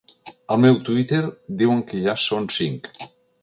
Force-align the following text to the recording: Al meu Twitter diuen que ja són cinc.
Al 0.53 0.61
meu 0.61 0.79
Twitter 0.87 1.19
diuen 1.61 1.85
que 1.93 2.01
ja 2.07 2.17
són 2.25 2.49
cinc. 2.57 2.91